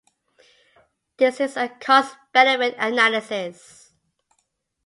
This 1.17 1.39
is 1.39 1.55
a 1.55 1.69
cost-benefit 1.69 2.73
analysis. 2.79 3.91